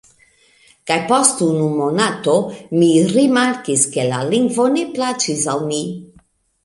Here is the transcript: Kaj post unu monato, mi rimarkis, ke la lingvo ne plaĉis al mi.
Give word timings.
Kaj 0.91 0.95
post 1.11 1.43
unu 1.47 1.67
monato, 1.81 2.35
mi 2.79 2.89
rimarkis, 3.11 3.85
ke 3.97 4.07
la 4.15 4.23
lingvo 4.33 4.67
ne 4.79 4.87
plaĉis 4.97 5.49
al 5.55 5.63
mi. 5.71 5.83